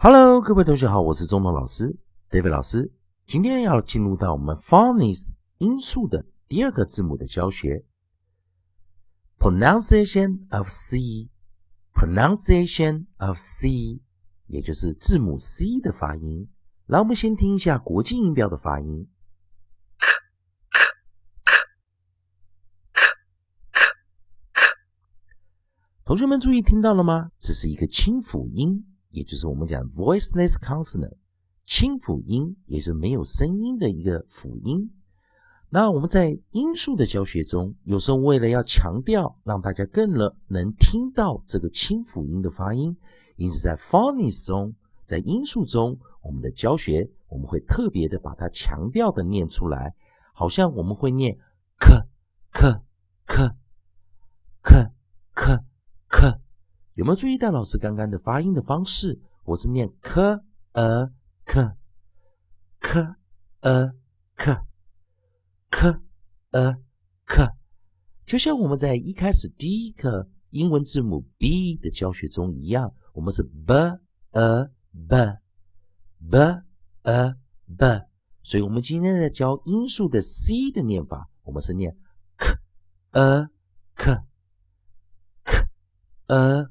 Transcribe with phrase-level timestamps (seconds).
[0.00, 1.96] Hello，各位同学好，我是中通老师
[2.30, 2.92] David 老师。
[3.26, 7.84] 今天要进入到我们 phonics 音素的第二个字母的教学
[9.40, 14.00] ，pronunciation of C，pronunciation of C，
[14.46, 16.48] 也就是字母 C 的发音。
[16.86, 19.08] 来，我们先听一下国际音标的发音。
[26.04, 27.32] 同学们注意听到了吗？
[27.36, 28.94] 这是一个清辅音。
[29.10, 31.16] 也就是我们讲 voiceless consonant，
[31.64, 34.90] 清辅音，也是没有声音的一个辅音。
[35.70, 42.96] 那我们在音素的教学中，有时候为了要强调，让大家更能能听到这个清辅音的发音，
[43.36, 49.94] 因此在 phonics 中，在音素中，我们的教学我们会特别的把它强调的念出来，
[50.32, 51.36] 好像我们会念
[51.78, 52.02] k
[52.50, 52.80] k
[53.26, 53.50] k
[54.62, 54.97] k。
[56.98, 59.20] 有没有注意到老师刚刚的发音的方式？
[59.44, 60.20] 我是念 k
[60.72, 61.08] a
[61.44, 61.70] k
[62.80, 63.00] k
[63.60, 63.92] a
[64.34, 64.56] k
[65.70, 65.88] k
[66.50, 66.76] a
[67.24, 67.48] k，
[68.26, 73.72] 就像我们在一开始第一个英文字母 b 的教学中一样，我们是 b
[74.32, 74.68] a
[75.08, 75.38] b
[76.28, 76.36] b
[77.02, 77.36] a
[77.78, 78.06] b，
[78.42, 81.96] 所以我们今天在教音素的 c 的念法，我们是念
[82.36, 82.58] k
[83.12, 83.48] a
[83.94, 84.20] k
[85.44, 85.64] k
[86.26, 86.68] a。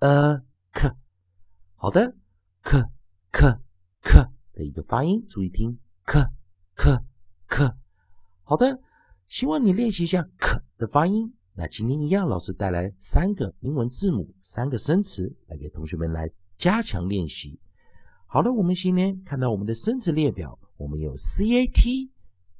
[0.00, 0.90] 呃，k，
[1.74, 2.16] 好的
[2.62, 2.82] ，k
[3.30, 3.58] k
[4.00, 6.24] k 的一个发音，注意听，k
[6.74, 6.98] k
[7.46, 7.74] k，
[8.42, 8.80] 好的，
[9.28, 11.36] 希望你练习一下 k 的发音。
[11.52, 17.60] 那今天一样，老师带来三个英文字母，三个生词，来给同学们来加强练习。
[18.26, 22.10] 好了，我们今天看到我们的生词列表，我们有 c a t，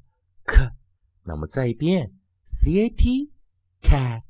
[0.44, 0.70] k。
[1.24, 2.12] 那么再一遍，
[2.44, 3.32] cat,
[3.80, 4.22] cat,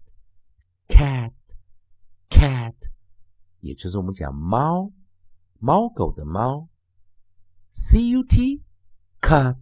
[0.89, 1.33] cat,
[2.29, 2.75] cat，
[3.61, 4.93] 也就是我们讲猫，
[5.59, 6.69] 猫狗的猫，
[9.21, 9.57] cut。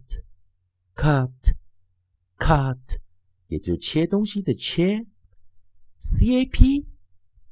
[0.96, 1.54] Cut,
[2.38, 2.98] cut,
[3.46, 5.06] 也就切东西的切。
[5.98, 6.52] cap,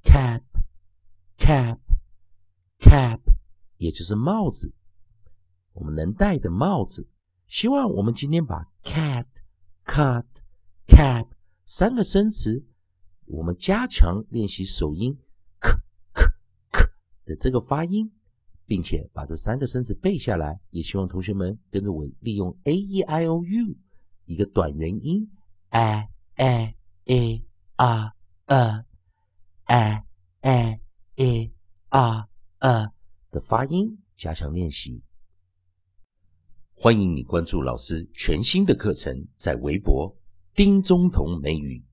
[0.03, 0.43] cap,
[1.39, 1.79] cap,
[2.79, 3.21] cap，
[3.77, 4.73] 也就是帽子，
[5.73, 7.09] 我们能戴的帽子。
[7.47, 9.27] 希望我们今天把 cat,
[9.85, 10.27] cut,
[10.87, 11.29] cap
[11.67, 12.65] 三个生词，
[13.27, 15.19] 我们加强练习首音
[15.61, 15.71] k
[16.13, 16.25] k
[16.71, 16.85] k
[17.25, 18.13] 的这个发音。
[18.67, 23.77] 并且把这三个生词背下来，也希望同学们跟着我利用 a e i o u
[24.27, 25.31] 一个短元音
[25.71, 26.75] a a
[27.05, 27.45] a
[27.77, 28.15] r
[28.47, 28.85] a
[29.67, 30.05] a
[30.41, 30.81] a
[31.17, 31.53] a
[31.91, 32.93] r a
[33.31, 35.03] 的发音加强练习。
[36.77, 40.17] 欢迎你关注老师全新的课程，在微博
[40.55, 41.85] 丁中同美语。